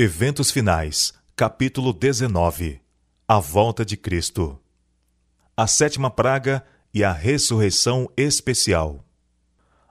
[0.00, 2.80] Eventos Finais, capítulo 19
[3.26, 4.56] A Volta de Cristo
[5.56, 6.64] A sétima praga
[6.94, 9.04] e a ressurreição especial.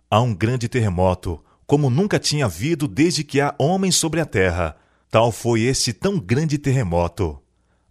[0.10, 4.78] Há um grande terremoto, como nunca tinha havido desde que há homens sobre a terra.
[5.12, 7.44] Tal foi este tão grande terremoto.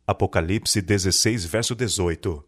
[0.07, 2.43] Apocalipse 16, verso 18.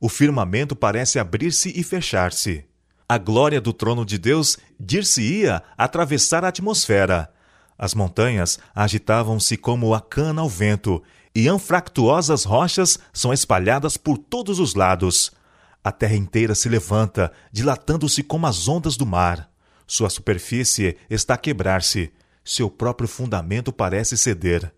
[0.00, 2.64] O firmamento parece abrir-se e fechar-se.
[3.08, 7.34] A glória do trono de Deus dir-se-ia atravessar a atmosfera.
[7.78, 11.02] As montanhas agitavam-se como a cana ao vento,
[11.34, 15.30] e anfractuosas rochas são espalhadas por todos os lados.
[15.84, 19.50] A terra inteira se levanta, dilatando-se como as ondas do mar.
[19.86, 22.10] Sua superfície está a quebrar-se,
[22.42, 24.72] seu próprio fundamento parece ceder.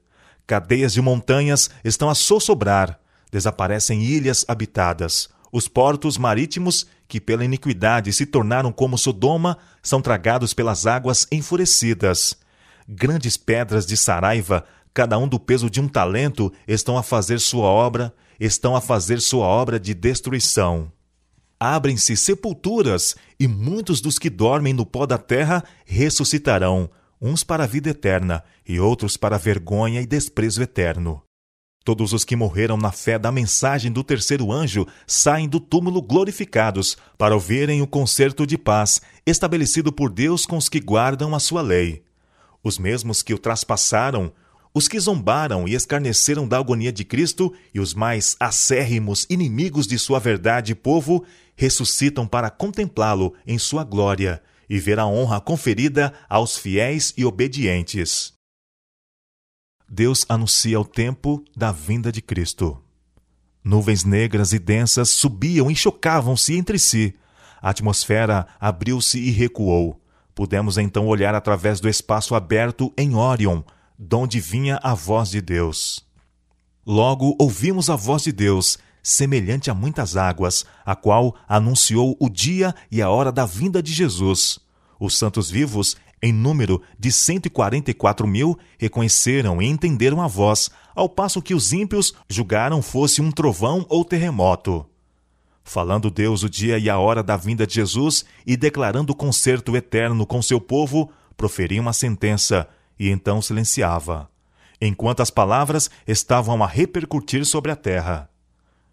[0.47, 2.99] Cadeias de montanhas estão a sossobrar,
[3.31, 5.29] desaparecem ilhas habitadas.
[5.53, 12.37] Os portos marítimos, que pela iniquidade se tornaram como Sodoma, são tragados pelas águas enfurecidas.
[12.91, 17.67] Grandes pedras de saraiva, cada um do peso de um talento, estão a fazer sua
[17.67, 20.91] obra, estão a fazer sua obra de destruição.
[21.61, 26.89] Abrem-se sepulturas, e muitos dos que dormem no pó da terra ressuscitarão,
[27.21, 31.23] uns para a vida eterna e outros para a vergonha e desprezo eterno.
[31.85, 36.97] Todos os que morreram na fé da mensagem do terceiro anjo saem do túmulo glorificados
[37.19, 41.61] para ouvirem o concerto de paz estabelecido por Deus com os que guardam a sua
[41.61, 42.08] lei.
[42.63, 44.33] Os mesmos que o traspassaram,
[44.75, 49.99] os que zombaram e escarneceram da agonia de Cristo e os mais acérrimos inimigos de
[49.99, 51.25] sua verdade e povo
[51.57, 58.33] ressuscitam para contemplá-lo em sua glória e ver a honra conferida aos fiéis e obedientes.
[59.89, 62.81] Deus anuncia o tempo da vinda de Cristo.
[63.65, 67.15] Nuvens negras e densas subiam e chocavam-se entre si.
[67.61, 70.01] A atmosfera abriu-se e recuou.
[70.39, 73.61] Pudemos então olhar através do espaço aberto em Órion,
[73.99, 76.07] donde vinha a voz de Deus.
[76.87, 82.73] Logo ouvimos a voz de Deus, semelhante a muitas águas, a qual anunciou o dia
[82.89, 84.61] e a hora da vinda de Jesus.
[85.01, 91.43] Os santos vivos, em número de 144 mil, reconheceram e entenderam a voz, ao passo
[91.43, 94.87] que os ímpios julgaram fosse um trovão ou terremoto.
[95.69, 99.77] Falando Deus o dia e a hora da vinda de Jesus e declarando o concerto
[99.77, 102.67] eterno com seu povo, proferia uma sentença
[102.99, 104.31] e então silenciava,
[104.81, 108.31] enquanto as palavras estavam a repercutir sobre a terra.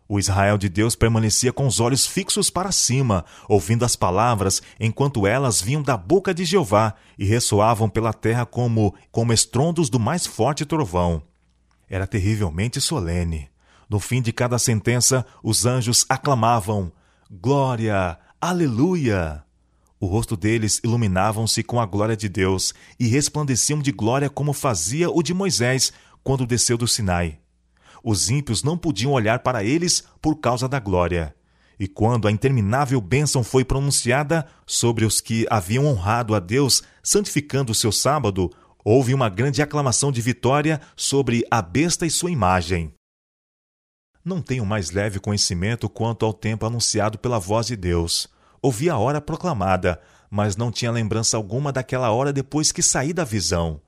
[0.05, 5.25] O Israel de Deus permanecia com os olhos fixos para cima, ouvindo as palavras, enquanto
[5.25, 10.25] elas vinham da boca de Jeová e ressoavam pela terra como, como estrondos do mais
[10.25, 11.23] forte trovão.
[11.89, 13.49] Era terrivelmente solene.
[13.89, 16.91] No fim de cada sentença, os anjos aclamavam:
[17.29, 18.17] Glória!
[18.39, 19.43] Aleluia!
[19.99, 25.09] O rosto deles iluminavam-se com a glória de Deus e resplandeciam de glória como fazia
[25.09, 27.39] o de Moisés quando desceu do Sinai
[28.05, 31.35] os ímpios não podiam olhar para eles por causa da glória.
[31.79, 37.71] E quando a interminável bênção foi pronunciada sobre os que haviam honrado a Deus, santificando
[37.71, 38.51] o seu sábado,
[38.83, 42.93] houve uma grande aclamação de vitória sobre a besta e sua imagem.
[44.25, 48.27] Não tenho mais leve conhecimento quanto ao tempo anunciado pela voz de Deus.
[48.59, 53.23] Ouvi a hora proclamada, mas não tinha lembrança alguma daquela hora depois que saí da
[53.23, 53.79] visão.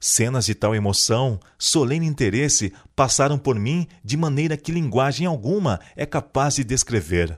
[0.00, 6.04] Cenas de tal emoção, solene interesse, passaram por mim de maneira que linguagem alguma é
[6.04, 7.36] capaz de descrever.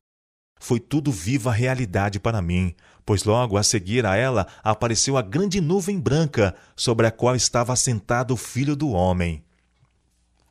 [0.58, 2.74] Foi tudo viva realidade para mim,
[3.04, 7.74] pois logo a seguir a ela apareceu a grande nuvem branca sobre a qual estava
[7.74, 9.44] assentado o Filho do Homem.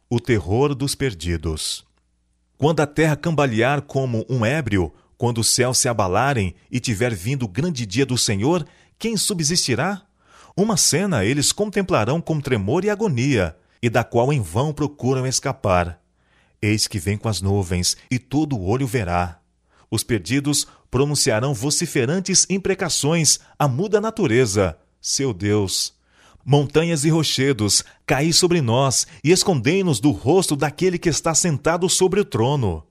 [0.07, 1.83] O terror dos perdidos.
[2.57, 7.43] Quando a terra cambalear como um ébrio, quando os céus se abalarem e tiver vindo
[7.43, 8.65] o grande dia do Senhor,
[8.97, 10.03] quem subsistirá?
[10.55, 15.99] Uma cena eles contemplarão com tremor e agonia, e da qual em vão procuram escapar.
[16.61, 19.39] Eis que vem com as nuvens, e todo o olho verá.
[19.91, 25.93] Os perdidos pronunciarão vociferantes imprecações à muda natureza, seu Deus.
[26.47, 32.19] Montanhas e rochedos, caí sobre nós e escondei-nos do rosto daquele que está sentado sobre
[32.19, 32.85] o trono.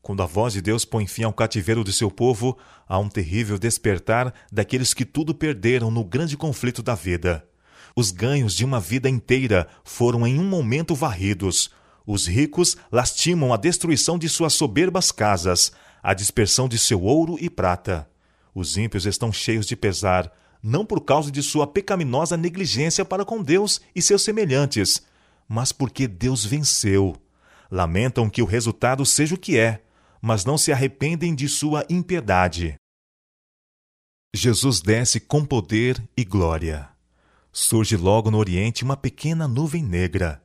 [0.00, 2.56] Quando a voz de Deus põe fim ao cativeiro de seu povo,
[2.88, 7.46] há um terrível despertar daqueles que tudo perderam no grande conflito da vida.
[7.94, 11.70] Os ganhos de uma vida inteira foram em um momento varridos.
[12.06, 15.70] Os ricos lastimam a destruição de suas soberbas casas,
[16.02, 18.08] a dispersão de seu ouro e prata.
[18.54, 20.32] Os ímpios estão cheios de pesar,
[20.62, 25.02] não por causa de sua pecaminosa negligência para com Deus e seus semelhantes,
[25.48, 27.16] mas porque Deus venceu.
[27.70, 29.82] Lamentam que o resultado seja o que é
[30.20, 32.74] mas não se arrependem de sua impiedade.
[34.34, 36.88] Jesus desce com poder e glória.
[37.52, 40.40] surge logo no oriente uma pequena nuvem negra,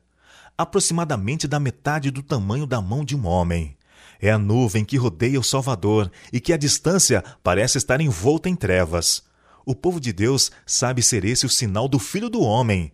[0.58, 3.76] aproximadamente da metade do tamanho da mão de um homem.
[4.20, 8.56] É a nuvem que rodeia o Salvador e que à distância parece estar envolta em
[8.56, 9.22] trevas.
[9.68, 12.92] O povo de Deus sabe ser esse o sinal do Filho do Homem.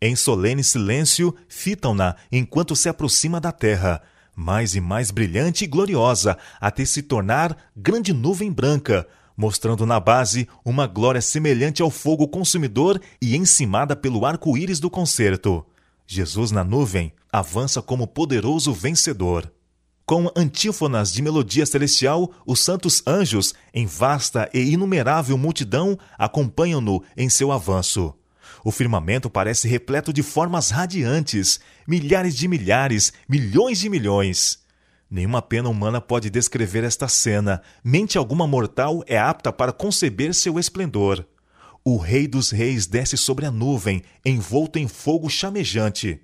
[0.00, 4.00] Em solene silêncio, fitam-na enquanto se aproxima da terra,
[4.36, 9.04] mais e mais brilhante e gloriosa, até se tornar grande nuvem branca,
[9.36, 15.66] mostrando na base uma glória semelhante ao fogo consumidor e encimada pelo arco-íris do concerto.
[16.06, 19.52] Jesus na nuvem avança como poderoso vencedor.
[20.04, 27.28] Com antífonas de melodia celestial, os santos anjos, em vasta e inumerável multidão, acompanham-no em
[27.28, 28.14] seu avanço.
[28.64, 34.58] O firmamento parece repleto de formas radiantes, milhares de milhares, milhões de milhões.
[35.10, 40.58] Nenhuma pena humana pode descrever esta cena, mente alguma mortal é apta para conceber seu
[40.58, 41.26] esplendor.
[41.84, 46.20] O Rei dos Reis desce sobre a nuvem, envolto em fogo chamejante.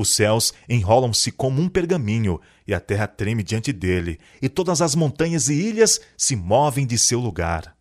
[0.00, 4.94] Os céus enrolam-se como um pergaminho, e a terra treme diante dele, e todas as
[4.94, 7.76] montanhas e ilhas se movem de seu lugar.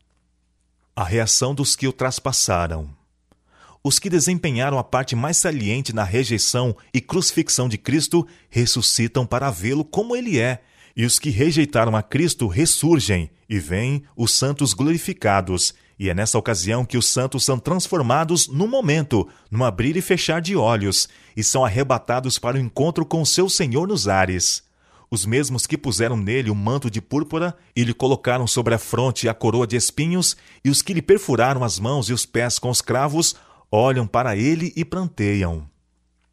[0.94, 2.94] A reação dos que o traspassaram.
[3.82, 9.50] Os que desempenharam a parte mais saliente na rejeição e crucifixão de Cristo ressuscitam para
[9.50, 10.62] vê-lo como ele é,
[10.98, 15.74] e os que rejeitaram a Cristo ressurgem e veem os santos glorificados.
[16.00, 20.40] E é nessa ocasião que os santos são transformados num momento, num abrir e fechar
[20.40, 24.64] de olhos, e são arrebatados para o encontro com seu Senhor nos ares.
[25.12, 29.28] Os mesmos que puseram nele o manto de púrpura e lhe colocaram sobre a fronte
[29.28, 32.70] a coroa de espinhos, e os que lhe perfuraram as mãos e os pés com
[32.70, 33.36] os cravos,
[33.70, 35.68] olham para ele e pranteiam.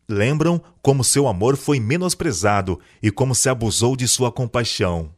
[0.09, 5.16] Lembram como seu amor foi menosprezado e como se abusou de sua compaixão.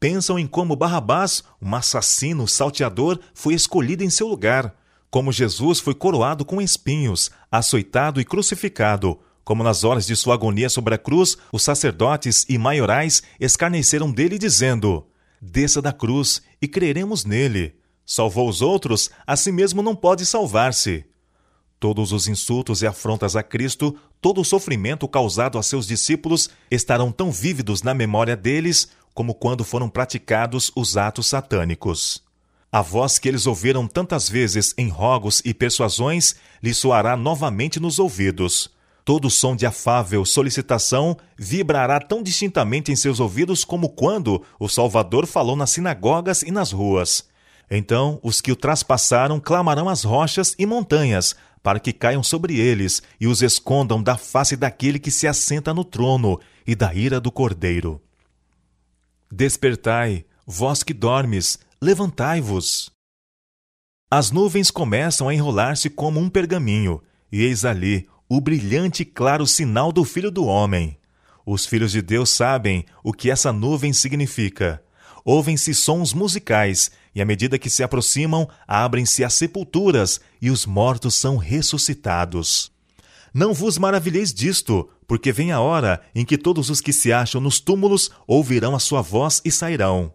[0.00, 4.74] Pensam em como Barrabás, um assassino salteador, foi escolhido em seu lugar,
[5.10, 10.70] como Jesus foi coroado com espinhos, açoitado e crucificado, como nas horas de sua agonia
[10.70, 15.06] sobre a cruz, os sacerdotes e maiorais escarneceram dele, dizendo:
[15.38, 17.74] Desça da cruz e creremos nele.
[18.06, 21.04] Salvou os outros, a si mesmo não pode salvar-se.
[21.78, 27.10] Todos os insultos e afrontas a Cristo, todo o sofrimento causado a seus discípulos estarão
[27.10, 28.88] tão vívidos na memória deles
[29.20, 32.22] como quando foram praticados os atos satânicos.
[32.72, 37.98] A voz que eles ouviram tantas vezes em rogos e persuasões lhes soará novamente nos
[37.98, 38.70] ouvidos.
[39.04, 45.26] Todo som de afável solicitação vibrará tão distintamente em seus ouvidos como quando o Salvador
[45.26, 47.28] falou nas sinagogas e nas ruas.
[47.70, 53.02] Então os que o traspassaram clamarão às rochas e montanhas, para que caiam sobre eles
[53.20, 57.30] e os escondam da face daquele que se assenta no trono e da ira do
[57.30, 58.00] cordeiro.
[59.40, 62.90] Despertai, vós que dormes, levantai-vos.
[64.10, 67.02] As nuvens começam a enrolar-se como um pergaminho,
[67.32, 70.98] e eis ali o brilhante e claro sinal do Filho do Homem.
[71.46, 74.84] Os filhos de Deus sabem o que essa nuvem significa.
[75.24, 81.14] Ouvem-se sons musicais e à medida que se aproximam, abrem-se as sepulturas e os mortos
[81.14, 82.70] são ressuscitados.
[83.32, 87.40] Não vos maravilheis disto, porque vem a hora em que todos os que se acham
[87.40, 90.12] nos túmulos ouvirão a sua voz e sairão.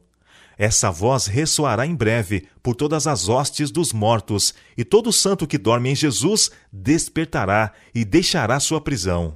[0.58, 5.58] Essa voz ressoará em breve por todas as hostes dos mortos, e todo santo que
[5.58, 9.36] dorme em Jesus despertará e deixará sua prisão.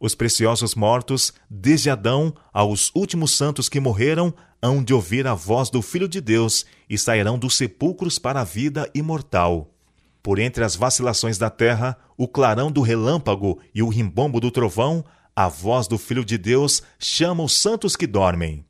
[0.00, 5.68] Os preciosos mortos, desde Adão aos últimos santos que morreram, hão de ouvir a voz
[5.68, 9.70] do Filho de Deus e sairão dos sepulcros para a vida imortal.
[10.22, 15.04] Por entre as vacilações da terra, o clarão do relâmpago e o rimbombo do trovão,
[15.34, 18.64] a voz do Filho de Deus chama os santos que dormem.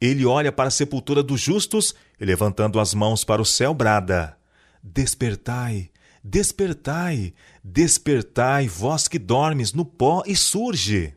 [0.00, 4.36] Ele olha para a sepultura dos justos e, levantando as mãos para o céu, brada:
[4.82, 5.90] Despertai,
[6.28, 11.14] Despertai, despertai, vós que dormes no pó, e surge.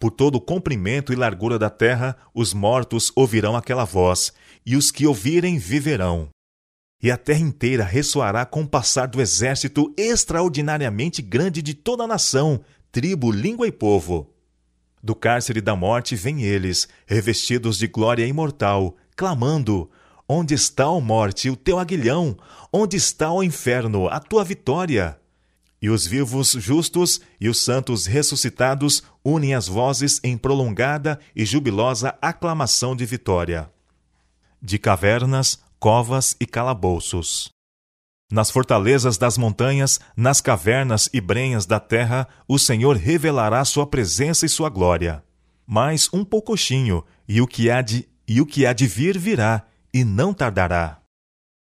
[0.00, 4.32] Por todo o comprimento e largura da terra, os mortos ouvirão aquela voz,
[4.66, 6.28] e os que ouvirem viverão.
[7.00, 12.08] E a terra inteira ressoará com o passar do exército extraordinariamente grande de toda a
[12.08, 14.34] nação, tribo, língua e povo.
[15.00, 19.88] Do cárcere da morte vêm eles, revestidos de glória imortal, clamando:
[20.28, 22.36] Onde está, a morte, o teu aguilhão?
[22.72, 25.18] Onde está, o inferno, a tua vitória?
[25.80, 32.18] E os vivos justos e os santos ressuscitados unem as vozes em prolongada e jubilosa
[32.20, 33.70] aclamação de vitória.
[34.60, 37.50] De cavernas, covas e calabouços.
[38.30, 44.44] Nas fortalezas das montanhas, nas cavernas e brenhas da terra, o Senhor revelará sua presença
[44.44, 45.24] e sua glória.
[45.66, 49.66] Mas um poucochinho, e o que há de, e o que há de vir virá,
[49.94, 51.00] e não tardará.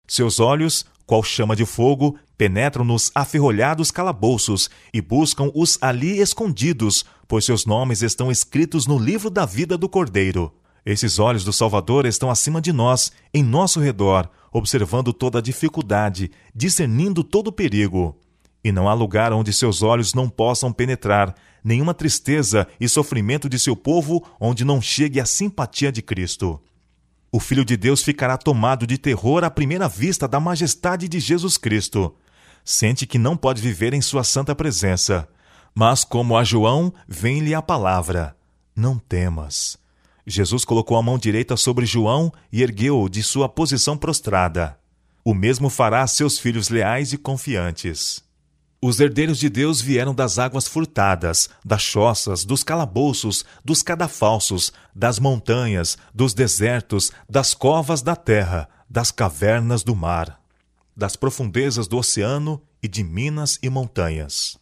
[0.06, 7.04] Seus olhos, qual chama de fogo, penetram nos aferrolhados calabouços e buscam os ali escondidos,
[7.26, 10.54] pois seus nomes estão escritos no livro da vida do Cordeiro.
[10.84, 16.30] Esses olhos do Salvador estão acima de nós, em nosso redor, observando toda a dificuldade,
[16.54, 18.16] discernindo todo o perigo.
[18.62, 23.58] E não há lugar onde seus olhos não possam penetrar, nenhuma tristeza e sofrimento de
[23.58, 26.60] seu povo onde não chegue a simpatia de Cristo.
[27.32, 31.56] O Filho de Deus ficará tomado de terror à primeira vista da majestade de Jesus
[31.56, 32.14] Cristo.
[32.64, 35.28] Sente que não pode viver em sua santa presença.
[35.72, 38.36] Mas, como a João, vem-lhe a palavra:
[38.74, 39.78] Não temas.
[40.26, 44.78] Jesus colocou a mão direita sobre João e ergueu-o de sua posição prostrada.
[45.24, 48.22] O mesmo fará a seus filhos leais e confiantes.
[48.82, 55.18] Os herdeiros de Deus vieram das águas furtadas, das choças, dos calabouços, dos cadafalsos, das
[55.18, 60.40] montanhas, dos desertos, das covas da terra, das cavernas do mar,
[60.96, 64.58] das profundezas do oceano e de minas e montanhas.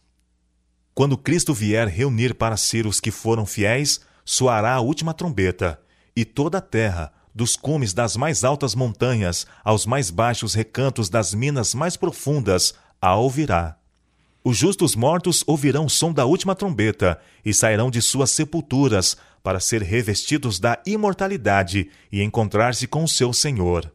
[0.93, 5.81] Quando Cristo vier reunir para si os que foram fiéis, soará a última trombeta,
[6.15, 11.33] e toda a terra, dos cumes das mais altas montanhas aos mais baixos recantos das
[11.33, 13.79] minas mais profundas, a ouvirá.
[14.43, 19.59] Os justos mortos ouvirão o som da última trombeta e sairão de suas sepulturas para
[19.59, 23.91] ser revestidos da imortalidade e encontrar-se com o seu Senhor.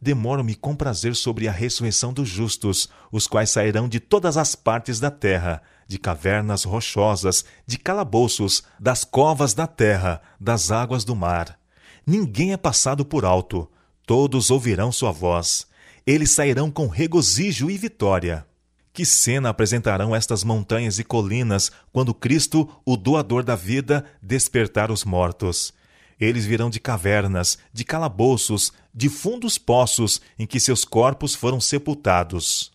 [0.00, 5.00] Demoro-me com prazer sobre a ressurreição dos justos, os quais sairão de todas as partes
[5.00, 11.58] da terra, de cavernas rochosas, de calabouços, das covas da terra, das águas do mar.
[12.06, 13.68] Ninguém é passado por alto,
[14.06, 15.66] todos ouvirão sua voz.
[16.06, 18.46] Eles sairão com regozijo e vitória.
[18.92, 25.04] Que cena apresentarão estas montanhas e colinas quando Cristo, o doador da vida, despertar os
[25.04, 25.74] mortos?
[26.20, 32.70] Eles virão de cavernas, de calabouços, de fundos poços em que seus corpos foram sepultados.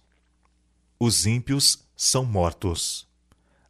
[1.00, 3.08] Os ímpios são mortos.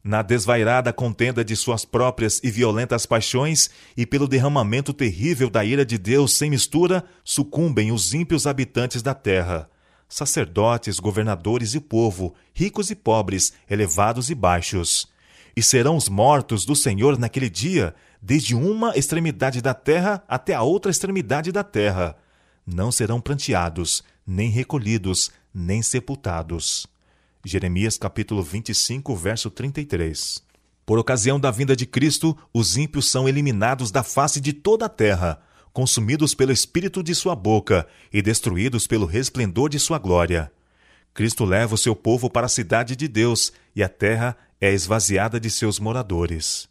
[0.02, 5.84] Na desvairada contenda de suas próprias e violentas paixões e pelo derramamento terrível da ira
[5.84, 9.68] de Deus sem mistura, sucumbem os ímpios habitantes da terra.
[10.08, 15.08] Sacerdotes, governadores e povo, ricos e pobres, elevados e baixos.
[15.56, 17.92] E serão os mortos do Senhor naquele dia,
[18.22, 22.16] desde uma extremidade da terra até a outra extremidade da terra.
[22.64, 26.86] Não serão pranteados, nem recolhidos, nem sepultados.
[27.46, 30.42] Jeremias capítulo 25, verso 33.
[30.84, 34.88] Por ocasião da vinda de Cristo, os ímpios são eliminados da face de toda a
[34.88, 35.40] terra,
[35.72, 40.50] consumidos pelo espírito de sua boca e destruídos pelo resplendor de sua glória.
[41.14, 45.38] Cristo leva o seu povo para a cidade de Deus e a terra é esvaziada
[45.38, 46.68] de seus moradores.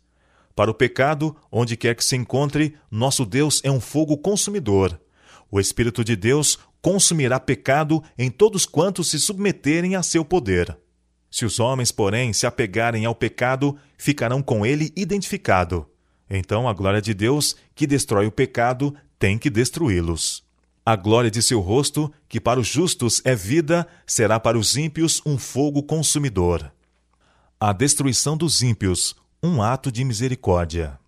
[0.53, 5.00] Para o pecado, onde quer que se encontre, nosso Deus é um fogo consumidor.
[5.50, 10.77] O Espírito de Deus consumirá pecado em todos quantos se submeterem a seu poder.
[11.32, 15.88] Se os homens, porém, se apegarem ao pecado, ficarão com ele identificado.
[16.30, 20.44] Então a glória de Deus, que destrói o pecado, tem que destruí-los.
[20.86, 25.24] A glória de seu rosto, que para os justos é vida, será para os ímpios
[25.25, 26.72] um fogo consumidor.
[27.60, 31.00] A destruição dos ímpios, um ato de misericórdia.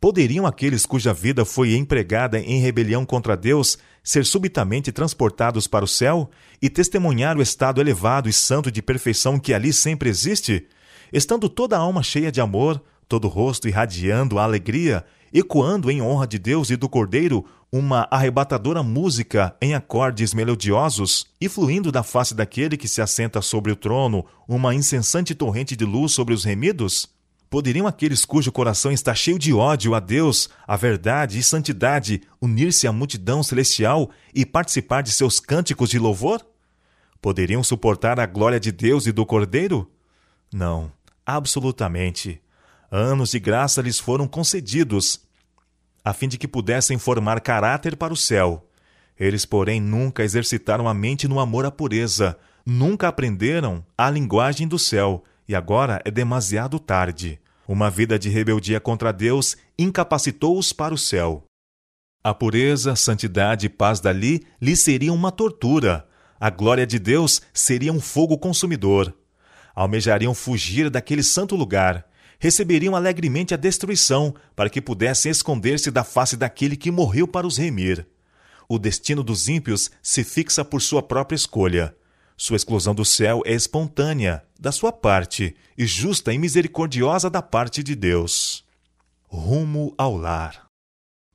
[0.00, 5.88] Poderiam aqueles cuja vida foi empregada em rebelião contra Deus ser subitamente transportados para o
[5.88, 6.30] céu
[6.60, 10.66] e testemunhar o estado elevado e santo de perfeição que ali sempre existe?
[11.12, 15.04] Estando toda a alma cheia de amor, todo o rosto irradiando a alegria,
[15.34, 21.46] ecoando em honra de Deus e do Cordeiro uma arrebatadora música em acordes melodiosos, e
[21.46, 26.12] fluindo da face daquele que se assenta sobre o trono uma incessante torrente de luz
[26.12, 27.19] sobre os remidos?
[27.50, 32.86] Poderiam aqueles cujo coração está cheio de ódio a Deus, a verdade e santidade unir-se
[32.86, 36.46] à multidão celestial e participar de seus cânticos de louvor?
[37.20, 39.90] Poderiam suportar a glória de Deus e do Cordeiro?
[40.54, 40.92] Não,
[41.26, 42.40] absolutamente.
[42.88, 45.20] Anos de graça lhes foram concedidos,
[46.04, 48.64] a fim de que pudessem formar caráter para o céu.
[49.18, 54.78] Eles, porém, nunca exercitaram a mente no amor à pureza, nunca aprenderam a linguagem do
[54.78, 57.40] céu e agora é demasiado tarde.
[57.66, 61.44] Uma vida de rebeldia contra Deus incapacitou-os para o céu.
[62.22, 66.06] A pureza, santidade e paz dali lhe seriam uma tortura.
[66.38, 69.12] A glória de Deus seria um fogo consumidor.
[69.74, 72.06] Almejariam fugir daquele santo lugar.
[72.38, 77.56] Receberiam alegremente a destruição, para que pudessem esconder-se da face daquele que morreu para os
[77.56, 78.06] remir.
[78.68, 81.92] O destino dos ímpios se fixa por sua própria escolha.
[82.42, 87.82] Sua exclusão do céu é espontânea, da sua parte, e justa e misericordiosa da parte
[87.82, 88.64] de Deus.
[89.28, 90.64] Rumo ao lar.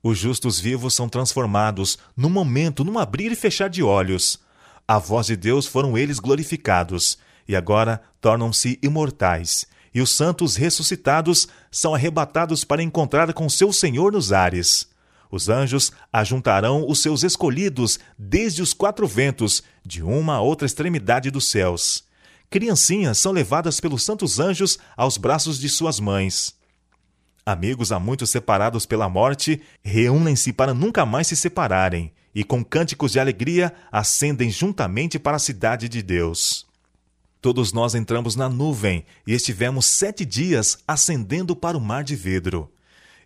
[0.02, 4.40] Os justos vivos são transformados, num momento, num abrir e fechar de olhos.
[4.88, 11.46] a voz de Deus foram eles glorificados, e agora tornam-se imortais, e os santos ressuscitados
[11.70, 14.88] são arrebatados para encontrar com seu Senhor nos ares.
[15.30, 21.30] Os anjos ajuntarão os seus escolhidos desde os quatro ventos, de uma a outra extremidade
[21.30, 22.04] dos céus.
[22.48, 26.54] Criancinhas são levadas pelos santos anjos aos braços de suas mães.
[27.44, 33.12] Amigos há muito separados pela morte reúnem-se para nunca mais se separarem e, com cânticos
[33.12, 36.66] de alegria, ascendem juntamente para a cidade de Deus.
[37.40, 42.70] Todos nós entramos na nuvem e estivemos sete dias ascendendo para o mar de vidro.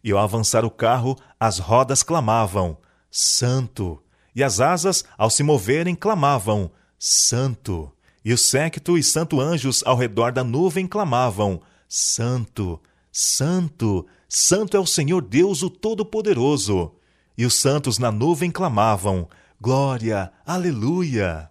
[0.02, 2.78] E ao avançar o carro, as rodas clamavam:
[3.10, 4.02] Santo!
[4.34, 7.92] E as asas, ao se moverem, clamavam: Santo!
[8.24, 12.80] E o séquito e santo anjos ao redor da nuvem clamavam: Santo!
[13.10, 14.06] Santo!
[14.28, 16.94] Santo é o Senhor Deus, o Todo-Poderoso!
[17.36, 19.28] E os santos na nuvem clamavam:
[19.60, 20.32] Glória!
[20.46, 21.50] Aleluia!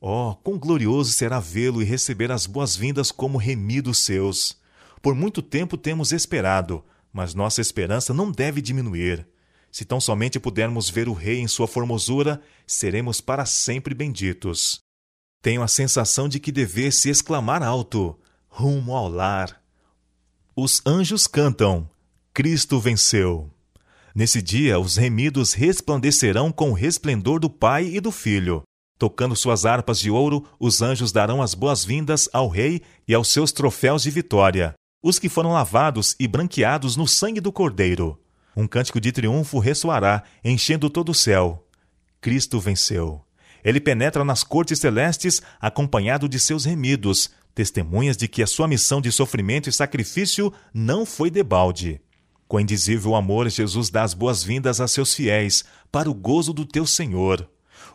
[0.00, 4.58] Oh, quão glorioso será vê-lo e receber as boas-vindas como remidos seus!
[5.00, 9.24] Por muito tempo temos esperado, mas nossa esperança não deve diminuir.
[9.70, 14.80] Se tão somente pudermos ver o Rei em sua formosura, seremos para sempre benditos.
[15.40, 18.18] Tenho a sensação de que devesse exclamar alto:
[18.48, 19.62] rumo ao lar.
[20.56, 21.88] Os anjos cantam:
[22.32, 23.48] Cristo venceu.
[24.12, 28.62] Nesse dia, os remidos resplandecerão com o resplendor do Pai e do Filho.
[28.98, 33.52] Tocando suas harpas de ouro, os anjos darão as boas-vindas ao Rei e aos seus
[33.52, 38.18] troféus de vitória os que foram lavados e branqueados no sangue do Cordeiro.
[38.56, 41.68] Um cântico de triunfo ressoará, enchendo todo o céu.
[42.22, 43.22] Cristo venceu.
[43.62, 48.98] Ele penetra nas cortes celestes, acompanhado de seus remidos, testemunhas de que a sua missão
[48.98, 52.00] de sofrimento e sacrifício não foi debalde.
[52.48, 56.86] Com indizível amor, Jesus dá as boas-vindas a seus fiéis, para o gozo do teu
[56.86, 57.46] Senhor.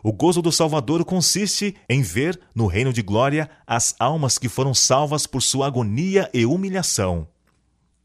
[0.02, 4.72] O gozo do Salvador consiste em ver, no reino de glória, as almas que foram
[4.72, 7.28] salvas por sua agonia e humilhação.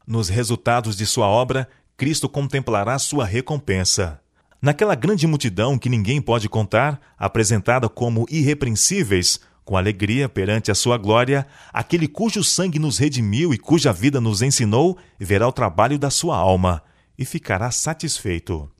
[0.06, 4.20] Nos resultados de sua obra, Cristo contemplará sua recompensa.
[4.60, 10.96] Naquela grande multidão que ninguém pode contar, apresentada como irrepreensíveis, com alegria perante a sua
[10.96, 16.10] glória, aquele cujo sangue nos redimiu e cuja vida nos ensinou, verá o trabalho da
[16.10, 16.82] sua alma
[17.18, 18.70] e ficará satisfeito.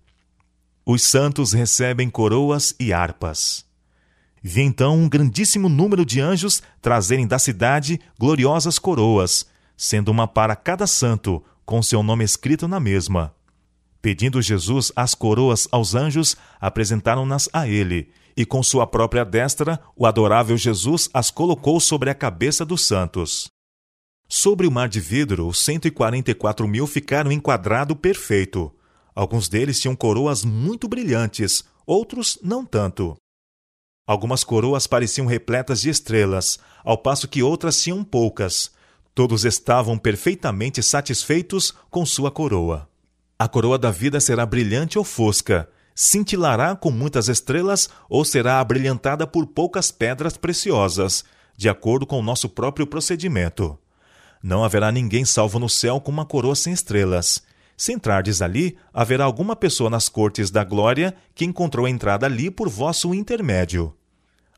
[0.89, 3.67] Os santos recebem coroas e harpas.
[4.41, 9.47] Vi então um grandíssimo número de anjos trazerem da cidade gloriosas coroas,
[9.77, 13.35] sendo uma para cada santo, com seu nome escrito na mesma.
[14.01, 20.07] Pedindo Jesus as coroas aos anjos, apresentaram-nas a ele, e com sua própria destra, o
[20.07, 23.49] adorável Jesus as colocou sobre a cabeça dos santos.
[24.29, 27.97] Sobre o mar de vidro, os cento e quarenta e quatro mil ficaram em quadrado
[27.97, 28.73] perfeito.
[29.17, 33.17] Alguns deles tinham coroas muito brilhantes, outros não tanto.
[34.07, 38.71] Algumas coroas pareciam repletas de estrelas, ao passo que outras tinham poucas.
[39.15, 42.87] Todos estavam perfeitamente satisfeitos com sua coroa.
[43.39, 49.27] A coroa da vida será brilhante ou fosca, cintilará com muitas estrelas ou será abrilhantada
[49.27, 51.25] por poucas pedras preciosas,
[51.57, 53.79] de acordo com o nosso próprio procedimento.
[54.43, 57.43] Não haverá ninguém salvo no céu com uma coroa sem estrelas.
[57.77, 62.69] Se entrardes ali, haverá alguma pessoa nas cortes da glória que encontrou entrada ali por
[62.69, 63.95] vosso intermédio.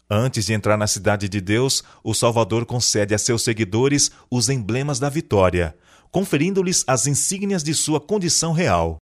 [0.08, 4.98] Antes de entrar na cidade de Deus, o Salvador concede a seus seguidores os emblemas
[4.98, 5.76] da vitória,
[6.10, 8.96] conferindo-lhes as insígnias de sua condição real.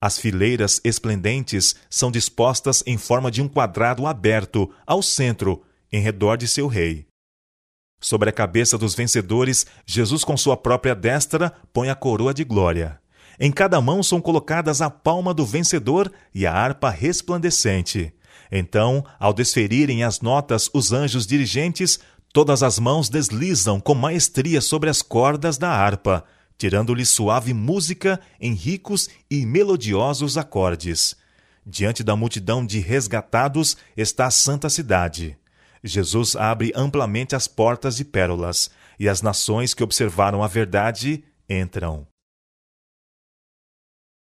[0.00, 6.36] As fileiras esplendentes são dispostas em forma de um quadrado aberto ao centro, em redor
[6.36, 7.06] de seu rei.
[8.00, 13.01] Sobre a cabeça dos vencedores, Jesus, com sua própria destra, põe a coroa de glória.
[13.38, 18.12] Em cada mão são colocadas a palma do vencedor e a harpa resplandecente.
[18.50, 21.98] Então, ao desferirem as notas os anjos dirigentes,
[22.32, 26.24] todas as mãos deslizam com maestria sobre as cordas da harpa,
[26.58, 31.16] tirando-lhe suave música em ricos e melodiosos acordes.
[31.64, 35.36] Diante da multidão de resgatados está a santa cidade.
[35.82, 42.06] Jesus abre amplamente as portas de pérolas, e as nações que observaram a verdade entram.